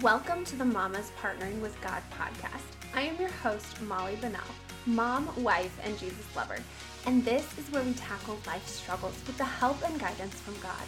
[0.00, 2.62] Welcome to the Mamas Partnering with God podcast.
[2.94, 4.40] I am your host, Molly Bennell,
[4.86, 6.58] mom, wife, and Jesus lover,
[7.04, 10.84] and this is where we tackle life struggles with the help and guidance from God.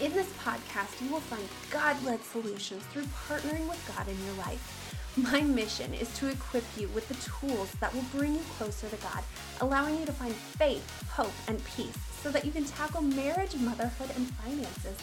[0.00, 4.34] In this podcast, you will find God led solutions through partnering with God in your
[4.36, 5.12] life.
[5.14, 8.96] My mission is to equip you with the tools that will bring you closer to
[8.96, 9.22] God,
[9.60, 14.10] allowing you to find faith, hope, and peace so that you can tackle marriage, motherhood,
[14.16, 14.96] and finances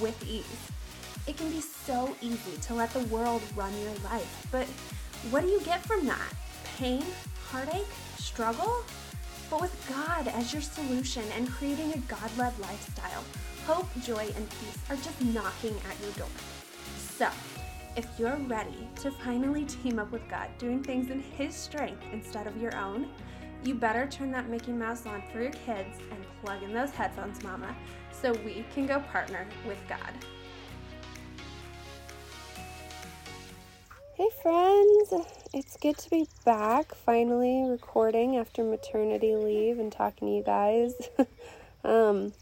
[0.00, 0.70] with ease.
[1.26, 4.66] It can be so easy to let the world run your life, but
[5.30, 6.34] what do you get from that?
[6.76, 7.02] Pain,
[7.48, 7.86] heartache,
[8.18, 8.84] struggle?
[9.48, 13.24] But with God as your solution and creating a God led lifestyle,
[13.66, 16.28] hope, joy, and peace are just knocking at your door.
[17.16, 17.28] So,
[17.96, 22.46] if you're ready to finally team up with God, doing things in His strength instead
[22.46, 23.08] of your own,
[23.62, 27.42] you better turn that Mickey Mouse on for your kids and plug in those headphones,
[27.42, 27.74] Mama,
[28.12, 30.12] so we can go partner with God.
[34.24, 40.34] Hey friends, it's good to be back finally recording after maternity leave and talking to
[40.34, 40.94] you guys.
[41.84, 42.32] um,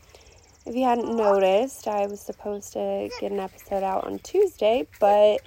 [0.65, 5.41] if you hadn't noticed, I was supposed to get an episode out on Tuesday, but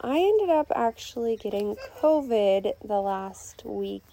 [0.00, 4.06] I ended up actually getting COVID the last week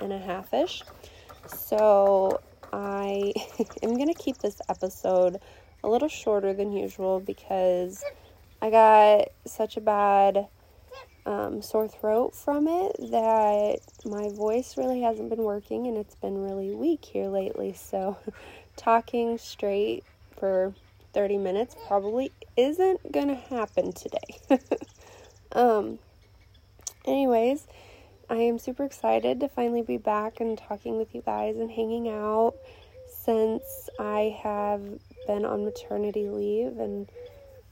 [0.00, 0.82] and a half ish.
[1.46, 2.42] So
[2.74, 3.32] I
[3.82, 5.40] am going to keep this episode
[5.82, 8.04] a little shorter than usual because
[8.60, 10.46] I got such a bad
[11.30, 16.42] um, sore throat from it that my voice really hasn't been working and it's been
[16.42, 17.72] really weak here lately.
[17.72, 18.16] So,
[18.76, 20.02] talking straight
[20.36, 20.74] for
[21.12, 24.40] 30 minutes probably isn't gonna happen today.
[25.52, 26.00] um,
[27.04, 27.68] anyways,
[28.28, 32.08] I am super excited to finally be back and talking with you guys and hanging
[32.08, 32.54] out
[33.08, 34.82] since I have
[35.28, 37.08] been on maternity leave and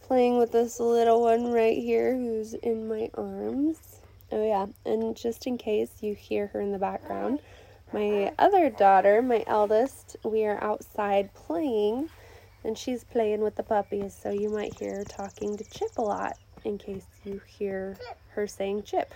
[0.09, 4.01] playing with this little one right here who's in my arms.
[4.33, 7.41] Oh, yeah, and just in case you hear her in the background,
[7.92, 12.08] my other daughter, my eldest, we are outside playing
[12.64, 16.02] and she's playing with the puppies, so you might hear her talking to Chip a
[16.02, 17.96] lot in case you hear
[18.30, 19.13] her saying Chip.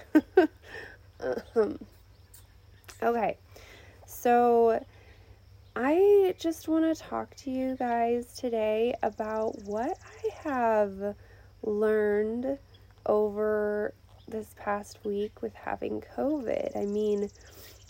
[1.55, 1.79] um,
[3.03, 3.39] okay,
[4.07, 4.85] so
[5.75, 11.15] I just want to talk to you guys today about what I have
[11.63, 12.59] learned
[13.07, 13.95] over
[14.29, 16.77] this past week with having COVID.
[16.77, 17.31] I mean,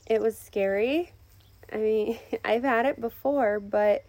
[0.06, 1.12] it was scary.
[1.72, 4.04] I mean, I've had it before, but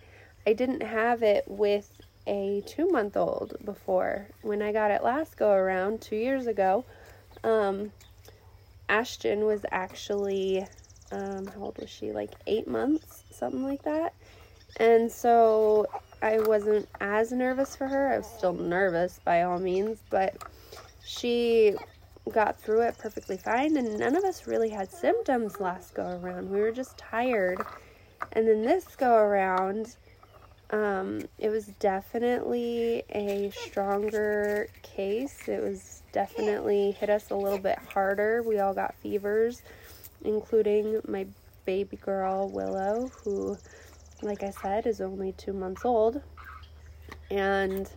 [0.46, 1.92] I didn't have it with
[2.28, 4.28] a two month old before.
[4.44, 6.86] When I got it last go around two years ago,
[7.44, 7.92] um,
[8.88, 10.68] Ashton was actually
[11.14, 12.12] um, how old was she?
[12.12, 14.14] Like eight months, something like that.
[14.78, 15.86] And so
[16.22, 18.12] I wasn't as nervous for her.
[18.12, 20.36] I was still nervous by all means, but
[21.06, 21.76] she
[22.32, 23.78] got through it perfectly fine.
[23.78, 26.50] And none of us really had symptoms last go around.
[26.50, 27.62] We were just tired.
[28.32, 29.96] And then this go around,
[30.72, 35.48] um, it was definitely a stronger case.
[35.48, 38.42] It was definitely hit us a little bit harder.
[38.42, 39.62] We all got fevers
[40.24, 41.26] including my
[41.66, 43.58] baby girl Willow, who,
[44.22, 46.22] like I said, is only two months old.
[47.32, 47.90] And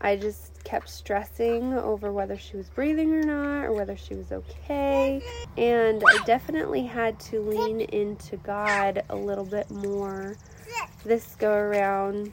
[0.00, 4.30] I just kept stressing over whether she was breathing or not, or whether she was
[4.30, 5.20] okay.
[5.56, 10.36] And I definitely had to lean into God a little bit more
[11.04, 12.32] this go around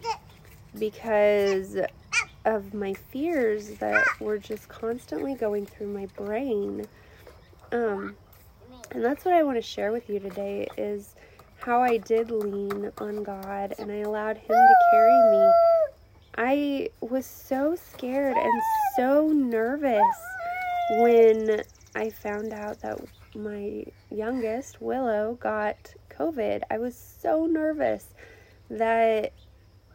[0.78, 1.78] because
[2.44, 6.86] of my fears that were just constantly going through my brain.
[7.72, 8.16] Um,
[8.92, 11.16] and that's what I want to share with you today is
[11.58, 15.54] how I did lean on God and I allowed him to carry me.
[16.38, 18.62] I was so scared and
[18.96, 20.02] so nervous
[21.00, 21.64] when
[21.96, 23.00] I found out that
[23.36, 26.64] my youngest, Willow, got COVID.
[26.70, 28.10] I was so nervous
[28.70, 29.34] that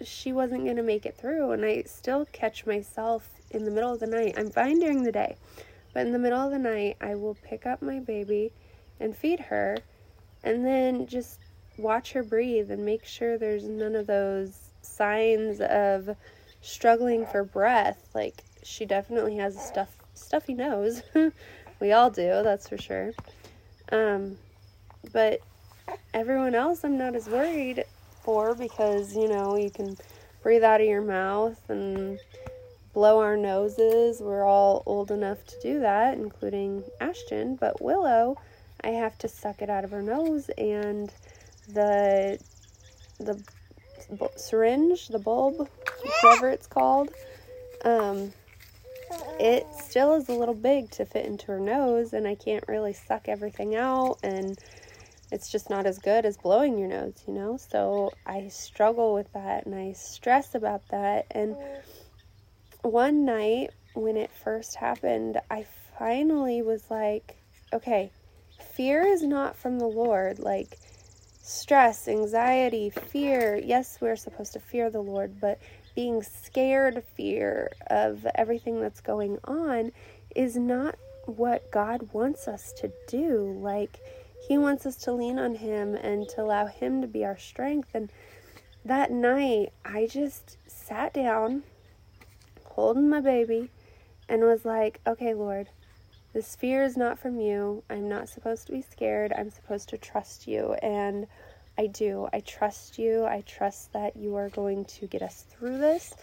[0.03, 1.53] she wasn't going to make it through.
[1.53, 4.35] And I still catch myself in the middle of the night.
[4.37, 5.37] I'm fine during the day,
[5.93, 8.53] but in the middle of the night, I will pick up my baby
[9.01, 9.79] and feed her
[10.45, 11.41] and then just
[11.77, 16.17] watch her breathe and make sure there's none of those signs of
[16.61, 18.09] struggling for breath.
[18.15, 21.03] Like she definitely has a stuff stuffy nose.
[21.81, 23.13] We all do that's for sure.
[23.91, 24.37] Um
[25.15, 25.41] but
[26.13, 27.85] everyone else i'm not as worried
[28.23, 29.97] for because you know you can
[30.43, 32.19] breathe out of your mouth and
[32.93, 34.21] blow our noses.
[34.21, 37.57] We're all old enough to do that including ashton.
[37.57, 38.37] But willow
[38.83, 41.13] I have to suck it out of her nose and
[41.69, 42.39] the
[43.19, 43.43] the
[44.37, 45.69] syringe, the bulb,
[46.23, 47.11] whatever it's called.
[47.85, 48.33] Um,
[49.39, 52.93] it still is a little big to fit into her nose, and I can't really
[52.93, 54.59] suck everything out, and
[55.33, 57.57] it's just not as good as blowing your nose, you know?
[57.57, 61.27] So I struggle with that and I stress about that.
[61.31, 61.57] And
[62.83, 65.67] one night when it first happened, I
[65.99, 67.37] finally was like,
[67.73, 68.11] okay,
[68.81, 70.39] fear is not from the Lord.
[70.39, 70.79] Like,
[71.43, 73.61] stress, anxiety, fear.
[73.63, 75.61] Yes, we're supposed to fear the Lord, but
[75.95, 79.93] being scared, fear of everything that's going on
[80.35, 80.95] is not
[81.27, 83.55] what God wants us to do.
[83.61, 84.01] Like,
[84.49, 87.91] He wants us to lean on Him and to allow Him to be our strength.
[87.93, 88.11] And
[88.87, 91.65] that night, I just sat down,
[92.65, 93.69] holding my baby,
[94.27, 95.69] and was like, okay, Lord,
[96.33, 97.83] this fear is not from you.
[97.91, 99.33] I'm not supposed to be scared.
[99.37, 100.75] I'm supposed to trust you.
[100.75, 101.27] And
[101.77, 102.29] I do.
[102.33, 103.25] I trust you.
[103.25, 106.15] I trust that you are going to get us through this.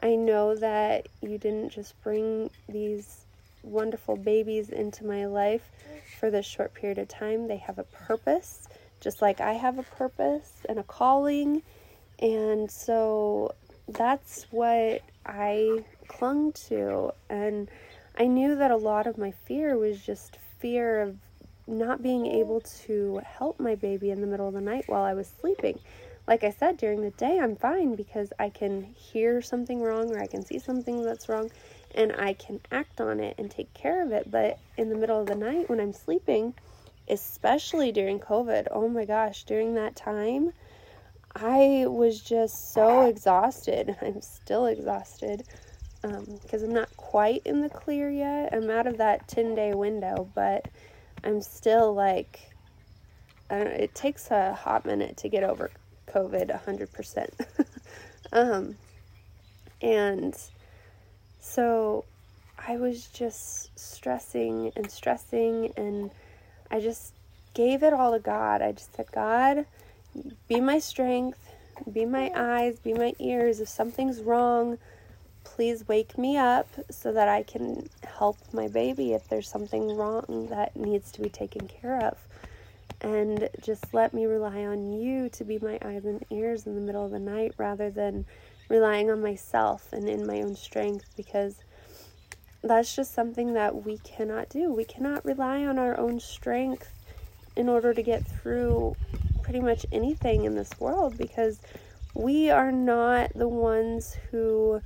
[0.00, 3.24] I know that you didn't just bring these
[3.62, 5.70] wonderful babies into my life
[6.20, 7.48] for this short period of time.
[7.48, 8.68] They have a purpose,
[9.00, 11.62] just like I have a purpose and a calling.
[12.20, 13.54] And so
[13.88, 17.12] that's what I clung to.
[17.28, 17.68] And
[18.18, 21.18] I knew that a lot of my fear was just fear of
[21.66, 25.12] not being able to help my baby in the middle of the night while I
[25.12, 25.78] was sleeping.
[26.26, 30.18] Like I said, during the day, I'm fine because I can hear something wrong or
[30.18, 31.50] I can see something that's wrong
[31.94, 34.30] and I can act on it and take care of it.
[34.30, 36.54] But in the middle of the night when I'm sleeping,
[37.08, 40.54] especially during COVID, oh my gosh, during that time,
[41.34, 43.94] I was just so exhausted.
[44.02, 45.44] I'm still exhausted
[46.42, 48.52] because um, I'm not quite in the clear yet.
[48.52, 50.66] I'm out of that 10 day window, but
[51.24, 52.50] I'm still like,
[53.50, 55.70] I don't know, it takes a hot minute to get over
[56.08, 57.66] COVID 100%.
[58.32, 58.76] um,
[59.82, 60.36] and
[61.40, 62.04] so
[62.66, 66.10] I was just stressing and stressing, and
[66.70, 67.12] I just
[67.54, 68.62] gave it all to God.
[68.62, 69.66] I just said, God,
[70.48, 71.38] be my strength,
[71.92, 73.60] be my eyes, be my ears.
[73.60, 74.78] If something's wrong,
[75.56, 80.48] please wake me up so that I can help my baby if there's something wrong
[80.50, 82.18] that needs to be taken care of.
[83.00, 86.80] And just let me rely on you to be my eyes and ears in the
[86.82, 88.26] middle of the night rather than
[88.68, 91.56] relying on myself and in my own strength because
[92.62, 94.70] that's just something that we cannot do.
[94.70, 96.92] We cannot rely on our own strength
[97.56, 98.94] in order to get through
[99.42, 101.60] pretty much anything in this world because
[102.12, 104.82] we are not the ones who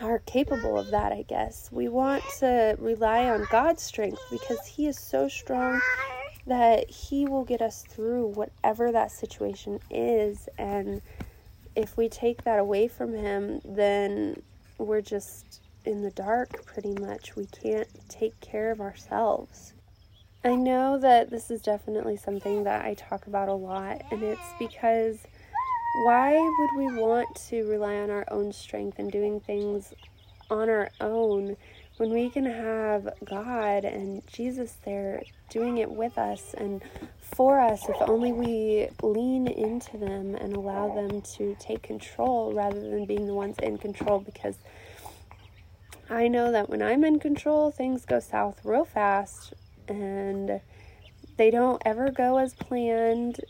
[0.00, 1.68] are capable of that, I guess.
[1.72, 5.80] We want to rely on God's strength because He is so strong
[6.46, 10.48] that He will get us through whatever that situation is.
[10.58, 11.00] And
[11.76, 14.42] if we take that away from Him, then
[14.78, 17.36] we're just in the dark pretty much.
[17.36, 19.72] We can't take care of ourselves.
[20.44, 24.40] I know that this is definitely something that I talk about a lot, and it's
[24.58, 25.18] because
[25.94, 29.94] why would we want to rely on our own strength and doing things
[30.50, 31.56] on our own
[31.98, 36.82] when we can have God and Jesus there doing it with us and
[37.20, 42.80] for us if only we lean into them and allow them to take control rather
[42.80, 44.18] than being the ones in control?
[44.18, 44.56] Because
[46.10, 49.54] I know that when I'm in control, things go south real fast
[49.86, 50.60] and
[51.36, 53.40] they don't ever go as planned,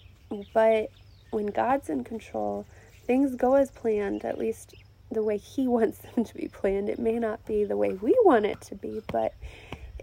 [0.52, 0.90] but
[1.34, 2.66] when God's in control,
[3.06, 4.74] things go as planned, at least
[5.10, 6.88] the way He wants them to be planned.
[6.88, 9.34] It may not be the way we want it to be, but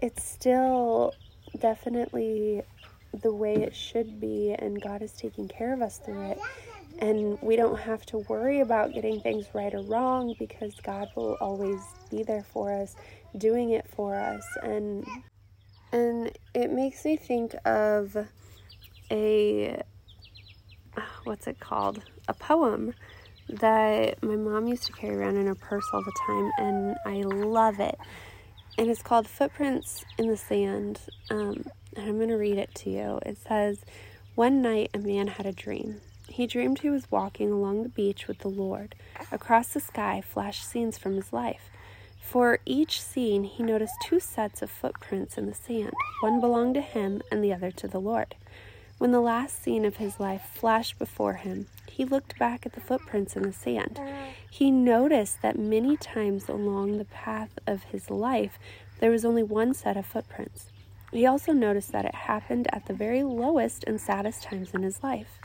[0.00, 1.14] it's still
[1.58, 2.62] definitely
[3.12, 6.38] the way it should be, and God is taking care of us through it.
[6.98, 11.36] And we don't have to worry about getting things right or wrong because God will
[11.40, 12.94] always be there for us,
[13.36, 14.44] doing it for us.
[14.62, 15.06] And
[15.90, 18.16] and it makes me think of
[19.10, 19.82] a
[21.24, 22.02] what's it called?
[22.28, 22.94] A poem
[23.48, 27.22] that my mom used to carry around in her purse all the time, and I
[27.22, 27.98] love it.
[28.78, 31.00] And it's called Footprints in the Sand.
[31.30, 33.20] Um, and I'm going to read it to you.
[33.26, 33.84] It says,
[34.34, 36.00] One night a man had a dream.
[36.28, 38.94] He dreamed he was walking along the beach with the Lord.
[39.30, 41.68] Across the sky flashed scenes from his life.
[42.22, 45.92] For each scene, he noticed two sets of footprints in the sand.
[46.22, 48.34] One belonged to him and the other to the Lord.
[49.02, 52.80] When the last scene of his life flashed before him, he looked back at the
[52.80, 54.00] footprints in the sand.
[54.48, 58.60] He noticed that many times along the path of his life,
[59.00, 60.70] there was only one set of footprints.
[61.10, 65.02] He also noticed that it happened at the very lowest and saddest times in his
[65.02, 65.40] life.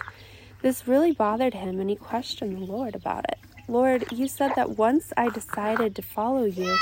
[0.62, 3.40] This really bothered him, and he questioned the Lord about it.
[3.68, 6.78] Lord, you said that once I decided to follow you,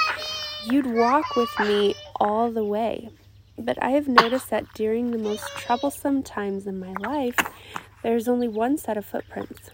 [0.70, 3.12] you'd walk with me all the way.
[3.58, 7.38] But I have noticed that during the most troublesome times in my life,
[8.04, 9.70] there's only one set of footprints.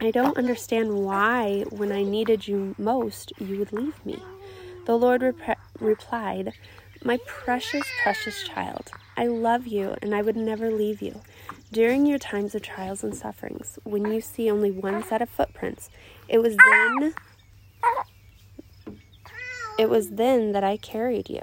[0.00, 4.22] I don't understand why, when I needed you most, you would leave me.
[4.86, 6.52] The Lord rep- replied,
[7.04, 11.20] My precious, precious child, I love you and I would never leave you.
[11.70, 15.88] During your times of trials and sufferings, when you see only one set of footprints,
[16.28, 17.14] it was then
[19.78, 21.42] it was then that I carried you.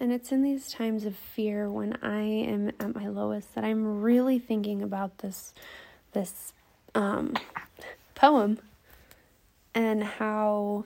[0.00, 4.00] And it's in these times of fear when I am at my lowest that I'm
[4.00, 5.52] really thinking about this
[6.12, 6.54] this
[6.94, 7.34] um,
[8.14, 8.58] poem
[9.74, 10.84] and how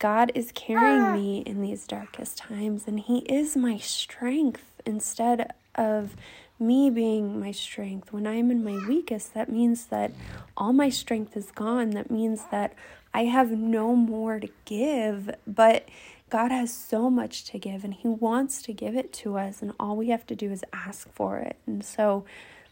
[0.00, 6.16] God is carrying me in these darkest times and he is my strength instead of
[6.58, 8.12] me being my strength.
[8.12, 10.12] When I'm in my weakest, that means that
[10.56, 11.90] all my strength is gone.
[11.90, 12.74] That means that
[13.14, 15.88] I have no more to give, but
[16.32, 19.74] God has so much to give and He wants to give it to us, and
[19.78, 21.58] all we have to do is ask for it.
[21.66, 22.24] And so,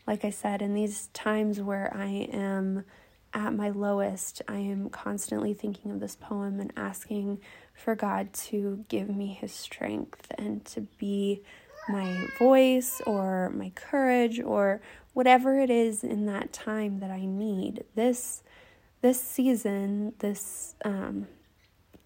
[0.06, 2.86] like I said, in these times where I am
[3.34, 7.38] at my lowest, I am constantly thinking of this poem and asking
[7.74, 11.42] for God to give me His strength and to be
[11.86, 14.80] my voice or my courage or
[15.12, 17.84] whatever it is in that time that I need.
[17.94, 18.42] This
[19.02, 21.26] this season, this um,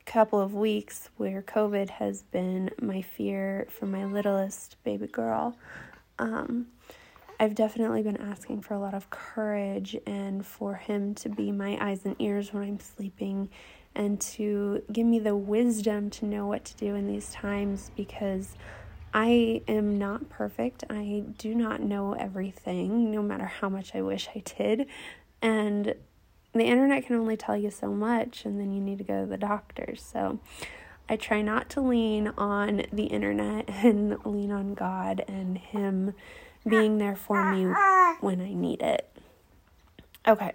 [0.07, 5.57] couple of weeks where COVID has been my fear for my littlest baby girl,
[6.19, 6.67] um,
[7.41, 11.77] I've definitely been asking for a lot of courage and for him to be my
[11.81, 13.49] eyes and ears when I'm sleeping
[13.95, 18.57] and to give me the wisdom to know what to do in these times because
[19.13, 20.85] I am not perfect.
[20.91, 24.87] I do not know everything, no matter how much I wish I did.
[25.41, 25.95] And
[26.61, 29.27] the internet can only tell you so much, and then you need to go to
[29.27, 29.95] the doctor.
[29.97, 30.39] So
[31.09, 36.15] I try not to lean on the internet and lean on God and Him
[36.67, 37.65] being there for me
[38.21, 39.11] when I need it.
[40.27, 40.53] Okay,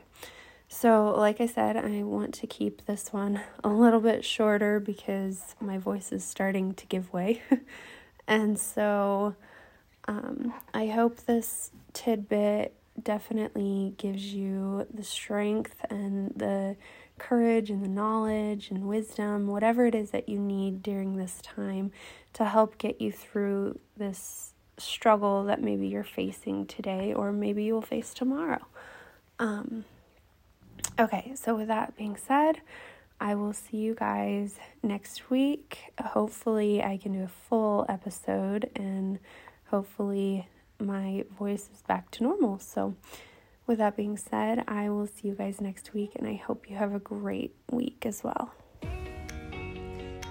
[0.67, 5.55] so like I said, I want to keep this one a little bit shorter because
[5.59, 7.43] my voice is starting to give way.
[8.27, 9.35] and so
[10.07, 16.75] um, I hope this tidbit definitely gives you the strength and the
[17.17, 21.91] courage and the knowledge and wisdom, whatever it is that you need during this time
[22.33, 27.73] to help get you through this struggle that maybe you're facing today or maybe you
[27.73, 28.65] will face tomorrow.
[29.37, 29.85] Um,
[30.99, 32.61] okay, so with that being said,
[33.21, 35.93] I will see you guys next week.
[35.99, 39.19] Hopefully, I can do a full episode and
[39.67, 40.47] hopefully
[40.79, 42.59] my voice is back to normal.
[42.59, 42.95] So,
[43.67, 46.75] with that being said, I will see you guys next week, and I hope you
[46.75, 48.51] have a great week as well.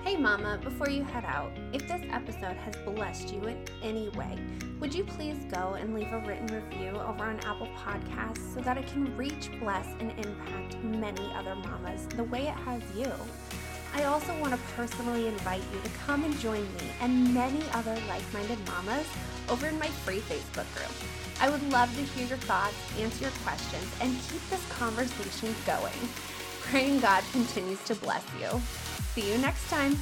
[0.09, 4.39] Hey, Mama, before you head out, if this episode has blessed you in any way,
[4.81, 8.79] would you please go and leave a written review over on Apple Podcasts so that
[8.79, 13.13] it can reach, bless, and impact many other mamas the way it has you?
[13.95, 17.97] I also want to personally invite you to come and join me and many other
[18.09, 19.07] like minded mamas
[19.49, 20.93] over in my free Facebook group.
[21.41, 25.99] I would love to hear your thoughts, answer your questions, and keep this conversation going.
[26.63, 28.61] Praying God continues to bless you.
[29.15, 29.97] See you next time.